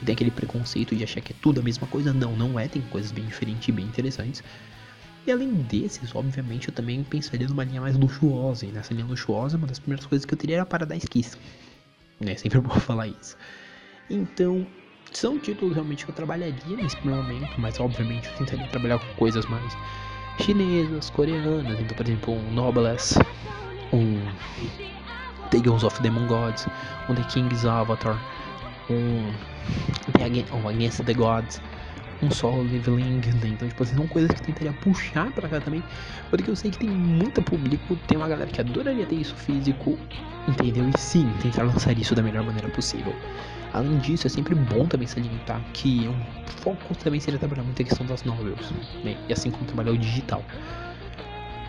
que 0.00 0.06
tem 0.06 0.14
aquele 0.14 0.30
preconceito 0.30 0.96
de 0.96 1.04
achar 1.04 1.20
que 1.20 1.32
é 1.34 1.36
tudo 1.42 1.60
a 1.60 1.62
mesma 1.62 1.86
coisa. 1.86 2.10
Não, 2.10 2.34
não 2.34 2.58
é, 2.58 2.66
tem 2.66 2.80
coisas 2.82 3.12
bem 3.12 3.26
diferentes 3.26 3.68
e 3.68 3.72
bem 3.72 3.84
interessantes. 3.84 4.42
E 5.26 5.30
além 5.30 5.52
desses, 5.52 6.14
obviamente, 6.16 6.68
eu 6.68 6.74
também 6.74 7.04
pensaria 7.04 7.46
numa 7.46 7.64
linha 7.64 7.82
mais 7.82 7.98
luxuosa. 7.98 8.64
E 8.64 8.72
nessa 8.72 8.94
linha 8.94 9.04
luxuosa, 9.04 9.58
uma 9.58 9.66
das 9.66 9.78
primeiras 9.78 10.06
coisas 10.06 10.24
que 10.24 10.32
eu 10.32 10.38
teria 10.38 10.56
era 10.56 10.64
Paradise 10.66 11.06
Kiss. 11.06 11.36
Né? 12.18 12.34
Sempre 12.34 12.60
vou 12.60 12.74
falar 12.80 13.08
isso. 13.08 13.36
Então, 14.08 14.66
são 15.12 15.38
títulos 15.38 15.74
realmente 15.74 16.06
que 16.06 16.10
eu 16.10 16.14
trabalharia 16.14 16.76
nesse 16.78 16.96
primeiro 16.96 17.22
momento, 17.22 17.60
mas 17.60 17.78
obviamente 17.78 18.26
eu 18.28 18.38
tentaria 18.38 18.66
trabalhar 18.68 18.98
com 18.98 19.14
coisas 19.16 19.44
mais 19.44 19.76
chinesas, 20.38 21.10
coreanas. 21.10 21.78
Então, 21.78 21.94
por 21.94 22.06
exemplo, 22.06 22.34
um 22.34 22.52
Noblesse, 22.54 23.18
um 23.92 24.18
Tales 25.50 25.84
of 25.84 26.00
Demon 26.00 26.26
Gods, 26.26 26.66
um 27.10 27.14
The 27.14 27.24
King's 27.24 27.66
Avatar, 27.66 28.18
um, 28.92 29.32
um 30.58 30.68
Against 30.68 31.02
the 31.04 31.14
Gods, 31.14 31.60
um 32.22 32.30
solo 32.30 32.62
leveling, 32.62 33.20
né? 33.42 33.48
então 33.48 33.68
tipo 33.68 33.82
assim, 33.82 33.94
são 33.94 34.06
coisas 34.06 34.30
que 34.32 34.40
eu 34.40 34.46
tentaria 34.46 34.72
puxar 34.72 35.30
pra 35.32 35.48
cá 35.48 35.60
também, 35.60 35.82
porque 36.28 36.50
eu 36.50 36.56
sei 36.56 36.70
que 36.70 36.78
tem 36.78 36.90
muito 36.90 37.40
público, 37.42 37.96
tem 38.06 38.18
uma 38.18 38.28
galera 38.28 38.50
que 38.50 38.60
adoraria 38.60 39.06
ter 39.06 39.16
isso 39.16 39.34
físico, 39.34 39.98
entendeu? 40.46 40.88
E 40.88 40.98
sim, 40.98 41.30
tentar 41.40 41.62
lançar 41.62 41.96
isso 41.96 42.14
da 42.14 42.22
melhor 42.22 42.44
maneira 42.44 42.68
possível. 42.68 43.14
Além 43.72 43.98
disso, 43.98 44.26
é 44.26 44.30
sempre 44.30 44.54
bom 44.54 44.86
também 44.86 45.06
salientar 45.06 45.62
que 45.72 46.08
um 46.08 46.14
foco 46.60 46.94
também 46.96 47.20
seria 47.20 47.38
trabalhar 47.38 47.62
muito 47.62 47.80
a 47.80 47.84
questão 47.84 48.04
das 48.04 48.24
novels, 48.24 48.70
né? 49.04 49.16
e 49.28 49.32
assim 49.32 49.50
como 49.50 49.64
trabalhar 49.64 49.92
o 49.92 49.98
digital. 49.98 50.44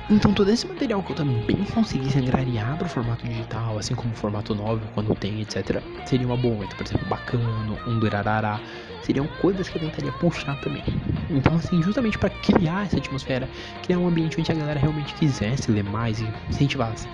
Então 0.10 0.34
todo 0.34 0.50
esse 0.50 0.68
material 0.68 1.02
que 1.04 1.12
eu 1.12 1.16
também 1.16 1.64
conseguisse 1.74 2.20
angariar 2.20 2.78
para 2.78 2.86
o 2.86 2.90
formato 2.90 3.26
digital, 3.26 3.78
assim 3.78 3.96
como 3.96 4.12
o 4.14 4.16
formato 4.16 4.54
novel, 4.54 4.88
quando 4.94 5.16
tem, 5.16 5.42
etc., 5.42 5.82
seria 6.06 6.28
uma 6.28 6.36
boa. 6.36 6.66
Então, 6.66 6.78
por 6.78 6.86
exemplo, 6.86 7.08
Bacano, 7.08 7.78
um 7.88 8.00
Durarará, 8.00 8.60
seriam 9.04 9.28
coisas 9.42 9.70
que 9.70 9.78
eu 9.78 9.82
tentaria 9.82 10.12
puxar 10.14 10.60
também. 10.62 10.84
Então, 11.30 11.56
assim, 11.56 11.82
justamente 11.82 12.18
para 12.18 12.30
criar 12.30 12.86
essa 12.86 12.98
atmosfera, 12.98 13.48
criar 13.84 14.00
um 14.00 14.08
ambiente 14.08 14.40
onde 14.40 14.52
a 14.52 14.56
galera 14.56 14.80
realmente 14.80 15.14
quisesse 15.14 15.72
ler 15.72 15.84
mais 15.84 16.20
e 16.20 16.28
incentivasse 16.50 17.08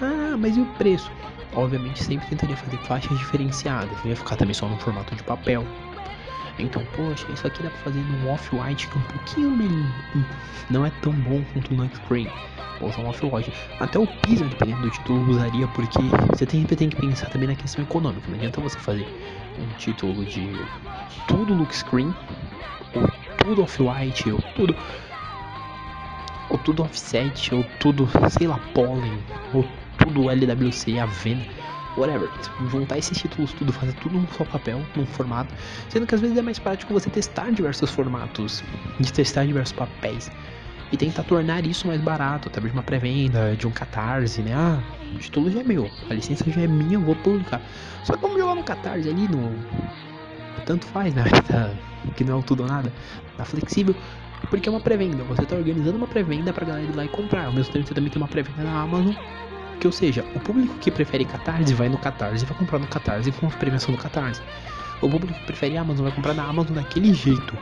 Ah, 0.00 0.36
mas 0.38 0.56
e 0.56 0.60
o 0.60 0.66
preço? 0.66 1.10
Obviamente 1.52 2.02
sempre 2.02 2.28
tentaria 2.28 2.56
fazer 2.56 2.78
faixas 2.78 3.18
diferenciadas, 3.18 3.98
não 4.02 4.10
ia 4.10 4.16
ficar 4.16 4.36
também 4.36 4.54
só 4.54 4.66
no 4.68 4.78
formato 4.78 5.14
de 5.14 5.22
papel. 5.24 5.66
Então, 6.58 6.84
poxa, 6.96 7.26
isso 7.32 7.46
aqui 7.46 7.62
dá 7.62 7.70
pra 7.70 7.78
fazer 7.78 8.00
num 8.00 8.30
off-white 8.30 8.88
que 8.88 8.96
é 8.96 9.00
um 9.00 9.04
pouquinho 9.04 9.50
melhor. 9.50 9.92
Não 10.70 10.84
é 10.84 10.90
tão 11.02 11.12
bom 11.12 11.42
quanto 11.52 11.72
o 11.72 11.76
Lux 11.76 12.00
Green. 12.08 12.28
Ou 12.80 12.88
um 12.98 13.08
off-white. 13.08 13.52
Até 13.78 13.98
o 13.98 14.06
piso, 14.06 14.44
dependendo 14.44 14.82
do 14.82 14.90
título, 14.90 15.30
usaria, 15.30 15.68
porque 15.68 15.98
você 16.28 16.46
sempre 16.46 16.76
tem 16.76 16.88
que 16.88 16.96
pensar 16.96 17.28
também 17.28 17.48
na 17.48 17.54
questão 17.54 17.84
econômica. 17.84 18.26
Não 18.28 18.36
adianta 18.36 18.60
você 18.60 18.78
fazer 18.78 19.06
um 19.58 19.66
título 19.76 20.24
de 20.24 20.50
tudo 21.26 21.54
Lux 21.54 21.78
Screen, 21.78 22.14
ou 22.94 23.08
tudo 23.38 23.62
off-white, 23.62 24.30
ou 24.30 24.40
tudo. 24.54 24.76
Ou 26.48 26.58
tudo 26.58 26.82
offset, 26.82 27.54
ou 27.54 27.64
tudo, 27.78 28.08
sei 28.30 28.48
lá, 28.48 28.58
pollen, 28.74 29.22
ou 29.54 29.64
tudo 29.98 30.30
LWC, 30.30 30.98
Avena 30.98 31.59
whatever. 31.96 32.28
Juntar 32.70 32.98
esses 32.98 33.16
títulos 33.18 33.52
tudo, 33.52 33.72
fazer 33.72 33.92
tudo 33.94 34.16
num 34.16 34.26
só 34.28 34.44
papel, 34.44 34.82
num 34.96 35.06
formato. 35.06 35.54
Sendo 35.88 36.06
que 36.06 36.14
às 36.14 36.20
vezes 36.20 36.36
é 36.36 36.42
mais 36.42 36.58
prático 36.58 36.92
você 36.92 37.10
testar 37.10 37.50
diversos 37.50 37.90
formatos, 37.90 38.62
de 38.98 39.12
testar 39.12 39.46
diversos 39.46 39.72
papéis. 39.72 40.30
E 40.92 40.96
tentar 40.96 41.22
tornar 41.22 41.64
isso 41.64 41.86
mais 41.86 42.00
barato, 42.00 42.48
através 42.48 42.72
de 42.72 42.78
uma 42.78 42.82
pré-venda, 42.82 43.54
de 43.56 43.64
um 43.64 43.70
catarse, 43.70 44.42
né? 44.42 44.52
Ah, 44.54 44.82
o 45.14 45.18
título 45.18 45.48
já 45.48 45.60
é 45.60 45.62
meu, 45.62 45.88
a 46.08 46.14
licença 46.14 46.50
já 46.50 46.62
é 46.62 46.66
minha, 46.66 46.94
eu 46.94 47.00
vou 47.00 47.14
publicar. 47.14 47.62
Só 48.02 48.14
que 48.14 48.22
vamos 48.22 48.38
jogar 48.38 48.56
no 48.56 48.64
catarse 48.64 49.08
ali, 49.08 49.28
no. 49.28 49.54
Tanto 50.66 50.86
faz, 50.86 51.14
né? 51.14 51.24
Tá... 51.46 51.70
Que 52.16 52.24
não 52.24 52.38
é 52.38 52.42
tudo 52.42 52.62
ou 52.62 52.68
nada. 52.68 52.90
Tá 53.36 53.44
flexível. 53.44 53.94
Porque 54.48 54.68
é 54.68 54.72
uma 54.72 54.80
pré-venda. 54.80 55.22
Você 55.24 55.44
tá 55.44 55.54
organizando 55.54 55.98
uma 55.98 56.06
pré-venda 56.06 56.50
pra 56.50 56.64
galera 56.64 56.86
ir 56.86 56.96
lá 56.96 57.04
e 57.04 57.08
comprar. 57.08 57.44
Ao 57.44 57.52
mesmo 57.52 57.70
tempo 57.72 57.86
você 57.86 57.92
também 57.92 58.10
tem 58.10 58.20
uma 58.20 58.26
pré-venda 58.26 58.64
na 58.64 58.80
Amazon 58.80 59.14
que, 59.80 59.86
ou 59.86 59.92
seja, 59.92 60.24
o 60.34 60.40
público 60.40 60.74
que 60.78 60.90
prefere 60.90 61.24
Catarse 61.24 61.72
vai 61.72 61.88
no 61.88 61.98
Catarse 61.98 62.44
e 62.44 62.46
vai 62.46 62.56
comprar 62.56 62.78
no 62.78 62.86
Catarse 62.86 63.32
com 63.32 63.46
a 63.46 63.50
premiação 63.50 63.94
do 63.94 64.00
Catarse. 64.00 64.40
O 65.00 65.08
público 65.08 65.38
que 65.38 65.46
prefere 65.46 65.78
Amazon 65.78 66.04
vai 66.04 66.14
comprar 66.14 66.34
na 66.34 66.44
Amazon 66.44 66.74
daquele 66.74 67.14
jeito, 67.14 67.56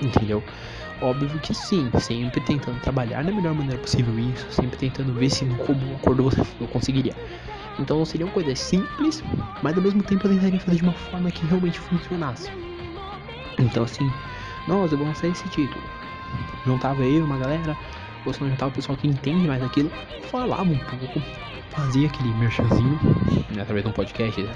entendeu? 0.00 0.42
Óbvio 1.02 1.28
que 1.40 1.52
sim, 1.52 1.90
sempre 1.98 2.40
tentando 2.40 2.80
trabalhar 2.80 3.24
da 3.24 3.32
melhor 3.32 3.54
maneira 3.54 3.78
possível 3.78 4.16
isso, 4.18 4.46
sempre 4.50 4.78
tentando 4.78 5.12
ver 5.12 5.28
se 5.30 5.44
no 5.44 5.56
comum 5.56 5.96
acordo 5.96 6.22
você 6.24 6.40
não 6.60 6.68
conseguiria. 6.68 7.14
Então 7.78 8.04
seriam 8.04 8.28
coisas 8.30 8.58
simples, 8.58 9.22
mas 9.62 9.76
ao 9.76 9.82
mesmo 9.82 10.02
tempo 10.02 10.28
tentaria 10.28 10.60
fazer 10.60 10.76
de 10.76 10.82
uma 10.82 10.92
forma 10.92 11.30
que 11.30 11.44
realmente 11.46 11.80
funcionasse. 11.80 12.50
Então 13.58 13.82
assim, 13.82 14.08
nossa, 14.66 14.94
eu 14.94 14.98
vou 14.98 15.06
lançar 15.06 15.26
esse 15.26 15.48
título. 15.48 15.82
Juntava 16.64 17.02
eu, 17.02 17.24
uma 17.24 17.38
galera, 17.38 17.76
se 18.32 18.40
não 18.40 18.50
juntava 18.50 18.70
o 18.70 18.74
pessoal 18.74 18.96
que 18.96 19.06
entende 19.06 19.46
mais 19.46 19.60
daquilo, 19.60 19.90
falava 20.30 20.62
um 20.62 20.78
pouco, 20.78 21.20
fazia 21.70 22.08
aquele 22.08 22.32
merchanzinho, 22.34 22.98
né, 23.50 23.62
através 23.62 23.84
de 23.84 23.90
um 23.90 23.92
podcast, 23.92 24.42
né, 24.42 24.54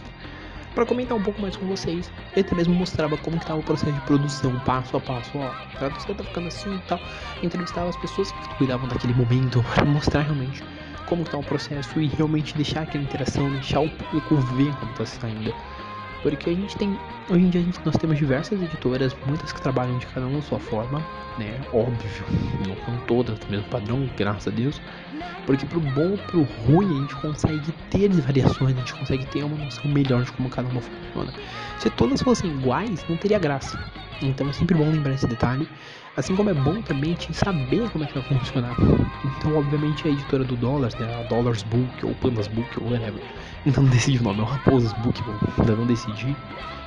para 0.74 0.86
comentar 0.86 1.16
um 1.16 1.22
pouco 1.22 1.40
mais 1.40 1.56
com 1.56 1.66
vocês. 1.66 2.10
E 2.36 2.40
até 2.40 2.54
mesmo 2.54 2.74
mostrava 2.74 3.16
como 3.18 3.38
que 3.38 3.46
tava 3.46 3.60
o 3.60 3.62
processo 3.62 3.92
de 3.92 4.00
produção, 4.02 4.58
passo 4.60 4.96
a 4.96 5.00
passo, 5.00 5.30
ó, 5.36 5.46
a 5.46 5.78
tradução 5.78 6.14
tá 6.14 6.24
ficando 6.24 6.48
assim 6.48 6.74
e 6.74 6.80
tal. 6.80 7.00
Entrevistava 7.42 7.88
as 7.88 7.96
pessoas 7.96 8.32
que 8.32 8.54
cuidavam 8.56 8.88
daquele 8.88 9.14
momento 9.14 9.62
para 9.74 9.84
mostrar 9.84 10.22
realmente 10.22 10.62
como 11.06 11.22
está 11.22 11.36
o 11.36 11.42
processo 11.42 12.00
e 12.00 12.06
realmente 12.06 12.54
deixar 12.56 12.82
aquela 12.82 13.04
interação, 13.04 13.50
deixar 13.50 13.80
o 13.80 13.90
público 13.90 14.36
ver 14.56 14.74
como 14.76 14.92
está 14.92 15.04
saindo. 15.04 15.54
Porque 16.22 16.50
a 16.50 16.54
gente 16.54 16.76
tem, 16.76 16.96
hoje 17.28 17.44
em 17.44 17.50
dia 17.50 17.60
gente, 17.60 17.80
nós 17.84 17.96
temos 17.96 18.16
diversas 18.16 18.62
editoras, 18.62 19.14
muitas 19.26 19.52
que 19.52 19.60
trabalham 19.60 19.98
de 19.98 20.06
cada 20.06 20.26
uma 20.26 20.40
sua 20.40 20.60
forma, 20.60 21.00
né? 21.38 21.60
Óbvio, 21.72 22.24
não 22.66 22.76
são 22.84 23.06
todas 23.06 23.38
do 23.38 23.50
mesmo 23.50 23.68
padrão, 23.68 24.08
graças 24.16 24.52
a 24.52 24.56
Deus. 24.56 24.80
Porque 25.44 25.66
pro 25.66 25.80
bom 25.80 26.16
pro 26.28 26.42
ruim 26.42 26.96
a 26.96 27.00
gente 27.00 27.16
consegue 27.16 27.72
ter 27.92 28.08
variações, 28.08 28.74
a 28.74 28.80
gente 28.80 28.94
consegue 28.94 29.26
ter 29.26 29.44
uma 29.44 29.56
noção 29.56 29.90
melhor 29.90 30.24
de 30.24 30.32
como 30.32 30.48
cada 30.48 30.68
uma 30.68 30.80
funciona. 30.80 31.32
Se 31.78 31.90
todas 31.90 32.22
fossem 32.22 32.50
iguais, 32.50 33.04
não 33.08 33.16
teria 33.18 33.38
graça. 33.38 33.78
Então 34.22 34.48
é 34.48 34.52
sempre 34.52 34.74
bom 34.74 34.90
lembrar 34.90 35.12
esse 35.12 35.26
detalhe. 35.26 35.68
Assim 36.16 36.34
como 36.34 36.50
é 36.50 36.54
bom 36.54 36.80
também 36.82 37.14
te 37.14 37.32
saber 37.34 37.88
como 37.90 38.04
é 38.04 38.06
que 38.06 38.18
vai 38.18 38.22
funcionar. 38.22 38.74
Então, 39.24 39.56
obviamente, 39.56 40.06
a 40.06 40.10
editora 40.10 40.44
do 40.44 40.56
Dollars, 40.56 40.94
né, 40.96 41.20
a 41.20 41.22
Dollars 41.28 41.62
Book 41.64 42.06
ou 42.06 42.14
Pandas 42.16 42.48
Book 42.48 42.68
ou 42.80 42.90
whatever, 42.90 43.22
não 43.66 43.84
decidi 43.88 44.18
o 44.18 44.22
nome, 44.22 44.40
é 44.40 44.42
o 44.42 44.46
Raposas 44.46 44.92
Book, 44.94 45.20
ainda 45.58 45.76
não 45.76 45.86
decidi. 45.86 46.34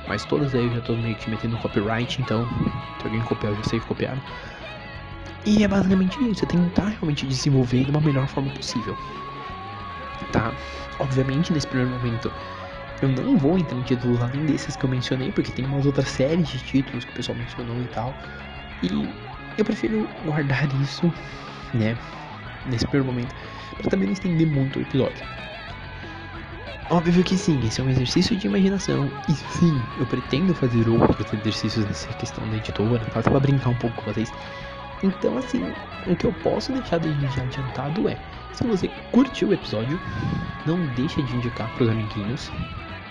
Mas 0.08 0.24
todas 0.24 0.54
aí 0.54 0.64
eu 0.64 0.74
já 0.74 0.80
tô 0.80 0.94
meio 0.94 1.16
que 1.16 1.28
metendo 1.28 1.56
copyright, 1.58 2.20
então 2.20 2.46
se 3.00 3.06
alguém 3.06 3.20
copiar, 3.22 3.52
eu 3.52 3.56
já 3.56 3.64
sei 3.64 3.80
que 3.80 3.86
copiaram. 3.86 4.20
E 5.44 5.62
é 5.62 5.68
basicamente 5.68 6.18
isso, 6.28 6.44
é 6.44 6.48
tentar 6.48 6.88
realmente 6.88 7.26
desenvolver 7.26 7.84
de 7.84 7.90
uma 7.90 8.00
melhor 8.00 8.26
forma 8.28 8.50
possível. 8.52 8.96
Tá? 10.32 10.54
Obviamente, 10.98 11.52
nesse 11.52 11.66
primeiro 11.66 11.90
momento, 11.90 12.32
eu 13.00 13.08
não 13.08 13.36
vou 13.36 13.58
entrar 13.58 13.78
em 13.78 13.82
títulos 13.82 14.20
além 14.20 14.44
desses 14.44 14.76
que 14.76 14.84
eu 14.84 14.88
mencionei, 14.88 15.30
porque 15.30 15.52
tem 15.52 15.64
umas 15.66 15.86
outras 15.86 16.08
séries 16.08 16.48
de 16.48 16.58
títulos 16.58 17.04
que 17.04 17.10
o 17.10 17.14
pessoal 17.14 17.36
mencionou 17.36 17.80
e 17.82 17.86
tal. 17.86 18.14
E 18.82 18.88
eu 19.56 19.64
prefiro 19.64 20.08
guardar 20.24 20.68
isso, 20.74 21.12
né, 21.72 21.96
nesse 22.64 22.86
primeiro 22.86 23.06
momento, 23.06 23.34
para 23.76 23.88
também 23.88 24.06
não 24.06 24.12
estender 24.12 24.46
muito 24.46 24.78
o 24.78 24.82
episódio. 24.82 25.24
Óbvio 26.88 27.24
que 27.24 27.36
sim, 27.36 27.58
esse 27.64 27.80
é 27.80 27.84
um 27.84 27.90
exercício 27.90 28.36
de 28.36 28.46
imaginação. 28.46 29.10
E 29.28 29.34
sim, 29.34 29.82
eu 29.98 30.06
pretendo 30.06 30.54
fazer 30.54 30.88
outros 30.88 31.32
exercícios 31.32 31.84
nessa 31.84 32.06
questão 32.14 32.48
da 32.48 32.56
editora, 32.56 33.04
tá? 33.06 33.22
Só 33.22 33.30
pra 33.30 33.40
brincar 33.40 33.70
um 33.70 33.74
pouco 33.74 33.96
com 33.96 34.12
vocês. 34.12 34.32
Então, 35.02 35.36
assim, 35.36 35.74
o 36.06 36.14
que 36.14 36.24
eu 36.24 36.32
posso 36.32 36.72
deixar 36.72 36.98
de 36.98 37.08
adiantado 37.40 38.08
é: 38.08 38.16
se 38.56 38.66
você 38.66 38.88
curtiu 39.12 39.48
o 39.48 39.52
episódio, 39.52 40.00
não 40.64 40.86
deixa 40.94 41.22
de 41.22 41.36
indicar 41.36 41.68
pros 41.74 41.88
amiguinhos, 41.88 42.50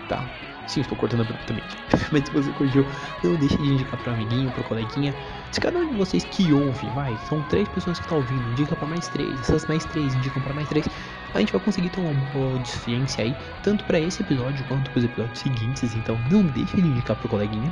tá? 0.10 0.28
Sim, 0.68 0.82
estou 0.82 0.98
cortando 0.98 1.22
abruptamente. 1.22 1.78
Mas 2.12 2.24
se 2.26 2.32
você 2.32 2.52
curtiu, 2.54 2.84
não 3.24 3.36
deixe 3.36 3.56
de 3.56 3.74
indicar 3.74 4.00
para 4.00 4.14
amiguinho, 4.14 4.50
para 4.52 4.64
coleguinha. 4.64 5.14
Se 5.52 5.62
cada 5.62 5.78
um 5.78 5.88
de 5.88 5.96
vocês 5.96 6.24
que 6.26 6.52
ouve, 6.52 6.90
vai, 6.90 7.16
são 7.30 7.44
três 7.44 7.70
pessoas 7.70 8.00
que 8.00 8.06
estão 8.06 8.18
tá 8.18 8.24
ouvindo, 8.24 8.50
indica 8.52 8.76
para 8.76 8.88
mais 8.88 9.08
três. 9.08 9.40
Essas 9.40 9.68
mais 9.68 9.86
três 9.86 10.16
indicam 10.16 10.42
para 10.42 10.54
mais 10.54 10.68
três. 10.68 10.88
A 11.34 11.40
gente 11.40 11.52
vai 11.52 11.62
conseguir 11.62 11.90
ter 11.90 12.00
uma 12.00 12.14
boa 12.32 12.54
audiência 12.54 13.24
aí, 13.24 13.36
tanto 13.62 13.84
para 13.84 14.00
esse 14.00 14.24
episódio 14.24 14.66
quanto 14.68 14.90
para 14.90 14.98
os 14.98 15.06
episódios 15.06 15.38
seguintes. 15.38 15.94
Então 15.94 16.18
não 16.32 16.42
deixe 16.42 16.76
de 16.76 16.88
indicar 16.88 17.16
pro 17.18 17.30
coleguinha. 17.30 17.72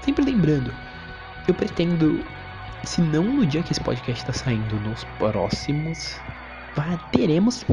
Sempre 0.00 0.24
lembrando, 0.24 0.72
eu 1.46 1.52
pretendo, 1.52 2.24
se 2.84 3.02
não 3.02 3.24
no 3.24 3.44
dia 3.44 3.62
que 3.62 3.72
esse 3.72 3.80
podcast 3.80 4.22
está 4.22 4.32
saindo, 4.32 4.80
nos 4.80 5.04
próximos, 5.18 6.18
teremos 7.12 7.64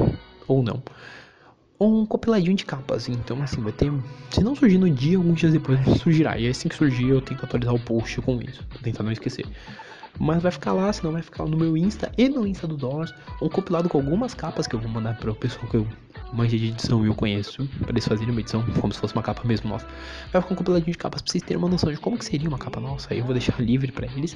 ou 0.48 0.64
não 0.64 0.82
um 1.80 2.06
compiladinho 2.06 2.56
de 2.56 2.66
capas. 2.66 3.08
Então, 3.08 3.42
assim, 3.42 3.62
vai 3.62 3.72
ter. 3.72 3.92
Se 4.32 4.44
não 4.44 4.56
surgir 4.56 4.78
no 4.78 4.90
dia, 4.90 5.18
alguns 5.18 5.40
dias 5.40 5.54
depois 5.54 5.80
surgirá. 6.02 6.38
E 6.38 6.48
assim 6.48 6.68
que 6.68 6.76
surgir, 6.76 7.08
eu 7.08 7.22
tento 7.22 7.46
atualizar 7.46 7.74
o 7.74 7.80
post 7.80 8.22
com 8.22 8.42
isso. 8.42 8.64
Pra 8.66 8.80
tentar 8.80 9.04
não 9.04 9.12
esquecer. 9.12 9.46
Mas 10.20 10.44
vai 10.44 10.52
ficar 10.52 10.74
lá, 10.74 10.92
senão 10.92 11.14
vai 11.14 11.22
ficar 11.22 11.46
no 11.46 11.56
meu 11.56 11.78
Insta 11.78 12.12
e 12.18 12.28
no 12.28 12.46
Insta 12.46 12.68
do 12.68 12.76
Dollars. 12.76 13.14
Um 13.42 13.48
compilado 13.48 13.88
com 13.88 14.00
algumas 14.00 14.34
capas 14.34 14.68
que 14.68 14.76
eu 14.76 14.80
vou 14.80 14.90
mandar 14.90 15.16
para 15.18 15.32
o 15.32 15.36
pessoal 15.36 15.66
que 15.68 15.78
eu 15.78 15.88
manja 16.34 16.58
de 16.58 16.68
edição 16.68 17.06
e 17.06 17.08
eu 17.08 17.16
conheço. 17.16 17.66
Para 17.80 17.92
eles 17.92 18.06
fazerem 18.06 18.32
uma 18.32 18.42
edição 18.42 18.62
como 18.82 18.94
se 18.94 19.00
fosse 19.00 19.14
uma 19.14 19.24
capa 19.24 19.48
mesmo 19.48 19.70
nossa. 19.70 19.88
Vai 20.34 20.42
ficar 20.42 20.54
um 20.54 20.58
compiladinho 20.58 20.92
de 20.92 20.98
capas 20.98 21.22
pra 21.22 21.32
vocês 21.32 21.44
terem 21.44 21.58
uma 21.58 21.70
noção 21.70 21.90
de 21.90 21.98
como 21.98 22.18
que 22.18 22.26
seria 22.26 22.50
uma 22.50 22.58
capa 22.58 22.82
nossa. 22.82 23.14
Aí 23.14 23.20
eu 23.20 23.24
vou 23.24 23.34
deixar 23.34 23.58
livre 23.62 23.92
para 23.94 24.08
eles. 24.08 24.36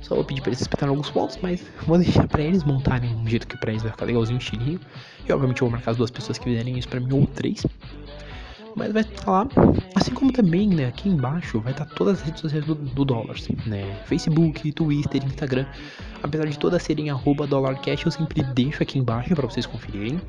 Só 0.00 0.14
vou 0.14 0.24
pedir 0.24 0.40
pra 0.40 0.50
eles 0.50 0.58
respeitarem 0.58 0.90
alguns 0.90 1.10
pontos, 1.10 1.38
mas 1.42 1.62
vou 1.86 1.98
deixar 1.98 2.26
pra 2.26 2.42
eles 2.42 2.64
montarem 2.64 3.14
um 3.14 3.26
jeito 3.28 3.46
que 3.46 3.56
pra 3.56 3.70
eles 3.70 3.82
vai 3.82 3.92
ficar 3.92 4.06
legalzinho, 4.06 4.38
estilinho. 4.38 4.80
E 5.28 5.32
obviamente 5.32 5.60
eu 5.60 5.68
vou 5.68 5.72
marcar 5.72 5.92
as 5.92 5.96
duas 5.96 6.10
pessoas 6.10 6.38
que 6.38 6.44
fizerem 6.44 6.78
isso 6.78 6.88
pra 6.88 7.00
mim, 7.00 7.12
ou 7.12 7.26
três. 7.26 7.64
Mas 8.76 8.92
vai 8.92 9.02
estar 9.02 9.30
lá, 9.30 9.48
assim 9.96 10.12
como 10.14 10.32
também, 10.32 10.68
né, 10.68 10.86
aqui 10.86 11.08
embaixo 11.08 11.60
vai 11.60 11.72
estar 11.72 11.86
todas 11.86 12.20
as 12.20 12.22
redes 12.22 12.40
sociais 12.40 12.64
do, 12.64 12.74
do 12.74 13.04
Dollars, 13.04 13.48
né, 13.66 14.00
Facebook, 14.06 14.70
Twitter, 14.72 15.24
Instagram. 15.24 15.66
Apesar 16.22 16.46
de 16.46 16.58
todas 16.58 16.82
serem 16.82 17.10
arroba 17.10 17.46
DollarCash, 17.46 18.04
eu 18.04 18.12
sempre 18.12 18.42
deixo 18.42 18.82
aqui 18.82 18.98
embaixo 18.98 19.34
para 19.34 19.46
vocês 19.46 19.66
conferirem. 19.66 20.20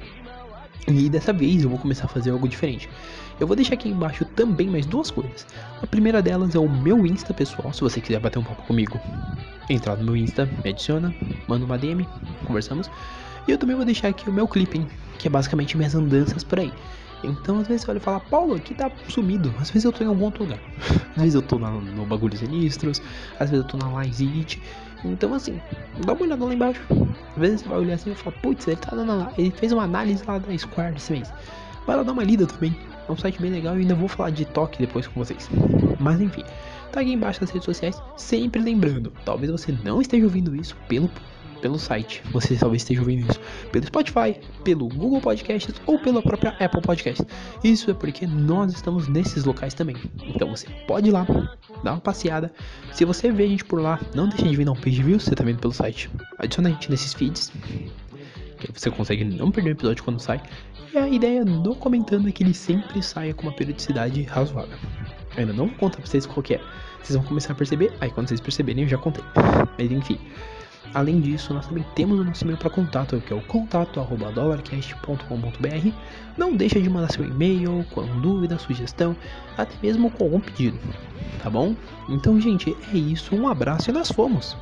E 0.87 1.09
dessa 1.09 1.31
vez 1.31 1.63
eu 1.63 1.69
vou 1.69 1.77
começar 1.77 2.05
a 2.05 2.07
fazer 2.07 2.31
algo 2.31 2.47
diferente. 2.47 2.89
Eu 3.39 3.47
vou 3.47 3.55
deixar 3.55 3.75
aqui 3.75 3.89
embaixo 3.89 4.25
também 4.25 4.67
mais 4.67 4.85
duas 4.85 5.11
coisas. 5.11 5.45
A 5.81 5.87
primeira 5.87 6.21
delas 6.21 6.55
é 6.55 6.59
o 6.59 6.69
meu 6.69 7.05
Insta 7.05 7.33
pessoal, 7.33 7.71
se 7.73 7.81
você 7.81 8.01
quiser 8.01 8.19
bater 8.19 8.39
um 8.39 8.43
papo 8.43 8.61
comigo. 8.63 8.99
Entrar 9.69 9.95
no 9.95 10.03
meu 10.03 10.15
Insta, 10.15 10.49
me 10.63 10.69
adiciona, 10.69 11.13
manda 11.47 11.65
uma 11.65 11.77
DM, 11.77 12.07
conversamos. 12.45 12.89
E 13.47 13.51
eu 13.51 13.57
também 13.57 13.75
vou 13.75 13.85
deixar 13.85 14.09
aqui 14.09 14.29
o 14.29 14.33
meu 14.33 14.47
clipping, 14.47 14.87
que 15.17 15.27
é 15.27 15.31
basicamente 15.31 15.77
minhas 15.77 15.95
andanças 15.95 16.43
por 16.43 16.59
aí. 16.59 16.71
Então, 17.23 17.59
às 17.59 17.67
vezes 17.67 17.83
você 17.83 17.91
olha 17.91 17.97
e 17.97 18.01
fala, 18.01 18.19
Paulo, 18.19 18.55
aqui 18.55 18.73
tá 18.73 18.91
sumido. 19.07 19.53
Às 19.59 19.69
vezes 19.69 19.85
eu 19.85 19.91
tô 19.91 20.03
em 20.03 20.07
algum 20.07 20.23
outro 20.25 20.43
lugar. 20.43 20.59
Às 21.15 21.23
vezes 21.23 21.35
eu 21.35 21.41
tô 21.41 21.59
na, 21.59 21.69
no 21.71 22.05
Bagulho 22.05 22.37
Sinistros, 22.37 23.01
às 23.39 23.49
vezes 23.49 23.63
eu 23.63 23.69
tô 23.69 23.77
na 23.77 23.89
Light 23.89 24.61
Então, 25.03 25.33
assim, 25.33 25.61
dá 26.05 26.13
uma 26.13 26.23
olhada 26.23 26.45
lá 26.45 26.53
embaixo. 26.53 26.81
Às 27.35 27.37
vezes 27.37 27.61
você 27.61 27.69
vai 27.69 27.77
olhar 27.77 27.95
assim 27.95 28.11
e 28.11 28.15
fala, 28.15 28.35
putz, 28.41 28.67
ele 28.67 28.77
tá 28.77 28.95
dando 28.95 29.15
lá. 29.15 29.31
Ele 29.37 29.51
fez 29.51 29.71
uma 29.71 29.83
análise 29.83 30.23
lá 30.27 30.37
da 30.37 30.57
Square 30.57 30.93
desse 30.93 31.11
mês. 31.11 31.33
Vai 31.85 31.95
lá 31.95 32.03
dar 32.03 32.11
uma 32.13 32.23
lida 32.23 32.45
também. 32.45 32.75
É 33.07 33.11
um 33.11 33.17
site 33.17 33.41
bem 33.41 33.51
legal 33.51 33.75
e 33.77 33.81
ainda 33.81 33.95
vou 33.95 34.07
falar 34.07 34.29
de 34.29 34.45
toque 34.45 34.79
depois 34.79 35.07
com 35.07 35.19
vocês. 35.23 35.49
Mas 35.99 36.19
enfim, 36.19 36.43
tá 36.91 37.01
aqui 37.01 37.11
embaixo 37.11 37.41
nas 37.41 37.49
redes 37.49 37.65
sociais. 37.65 38.01
Sempre 38.15 38.61
lembrando, 38.61 39.11
talvez 39.25 39.51
você 39.51 39.71
não 39.71 40.01
esteja 40.01 40.25
ouvindo 40.25 40.55
isso 40.55 40.77
pelo 40.87 41.09
pelo 41.61 41.79
site. 41.79 42.21
Você 42.31 42.55
talvez 42.55 42.81
esteja 42.81 43.01
ouvindo 43.01 43.29
isso 43.29 43.39
pelo 43.71 43.85
Spotify, 43.85 44.39
pelo 44.63 44.89
Google 44.89 45.21
Podcasts 45.21 45.75
ou 45.85 45.99
pela 45.99 46.21
própria 46.21 46.55
Apple 46.59 46.81
Podcasts. 46.81 47.25
Isso 47.63 47.91
é 47.91 47.93
porque 47.93 48.25
nós 48.27 48.73
estamos 48.73 49.07
nesses 49.07 49.45
locais 49.45 49.73
também. 49.73 49.95
Então 50.23 50.49
você 50.49 50.67
pode 50.87 51.09
ir 51.09 51.11
lá, 51.11 51.25
dar 51.83 51.93
uma 51.93 52.01
passeada. 52.01 52.51
Se 52.91 53.05
você 53.05 53.31
vê 53.31 53.43
a 53.43 53.47
gente 53.47 53.63
por 53.63 53.81
lá, 53.81 53.99
não 54.13 54.27
deixe 54.27 54.47
de 54.47 54.55
vir 54.55 54.65
dar 54.65 54.71
um 54.71 54.75
page 54.75 55.03
view, 55.03 55.19
você 55.19 55.35
tá 55.35 55.43
vendo 55.43 55.59
pelo 55.59 55.73
site. 55.73 56.09
Adiciona 56.37 56.69
a 56.69 56.71
gente 56.71 56.89
nesses 56.89 57.13
feeds. 57.13 57.51
Que 58.57 58.71
você 58.71 58.91
consegue 58.91 59.23
não 59.23 59.49
perder 59.49 59.71
o 59.71 59.73
episódio 59.73 60.03
quando 60.03 60.19
sai. 60.19 60.41
E 60.93 60.97
a 60.97 61.07
ideia 61.07 61.45
do 61.45 61.73
comentando 61.73 62.27
é 62.27 62.31
que 62.31 62.43
ele 62.43 62.53
sempre 62.53 63.01
saia 63.01 63.33
com 63.33 63.43
uma 63.43 63.53
periodicidade 63.53 64.23
razoável. 64.23 64.77
Eu 65.35 65.39
ainda 65.39 65.53
não 65.53 65.67
vou 65.67 65.77
contar 65.77 65.97
pra 65.97 66.05
vocês 66.05 66.25
qual 66.25 66.43
é. 66.49 66.59
Vocês 67.01 67.15
vão 67.15 67.25
começar 67.25 67.53
a 67.53 67.55
perceber, 67.55 67.93
aí 67.99 68.11
quando 68.11 68.27
vocês 68.27 68.41
perceberem 68.41 68.83
eu 68.83 68.89
já 68.89 68.97
contei. 68.97 69.23
Mas 69.77 69.91
enfim. 69.91 70.19
Além 70.93 71.21
disso, 71.21 71.53
nós 71.53 71.67
também 71.67 71.85
temos 71.95 72.19
o 72.19 72.23
nosso 72.23 72.43
e-mail 72.43 72.57
para 72.57 72.69
contato, 72.69 73.21
que 73.21 73.31
é 73.31 73.35
o 73.35 73.41
contato@dollarcast.com.br. 73.41 75.91
Não 76.37 76.53
deixa 76.55 76.81
de 76.81 76.89
mandar 76.89 77.11
seu 77.11 77.25
e-mail 77.25 77.85
com 77.91 78.05
dúvida, 78.19 78.59
sugestão, 78.59 79.15
até 79.57 79.73
mesmo 79.81 80.11
com 80.11 80.25
algum 80.25 80.41
pedido, 80.41 80.77
tá 81.41 81.49
bom? 81.49 81.75
Então, 82.09 82.41
gente, 82.41 82.75
é 82.93 82.97
isso. 82.97 83.33
Um 83.35 83.47
abraço 83.47 83.89
e 83.89 83.93
nós 83.93 84.11
fomos. 84.11 84.57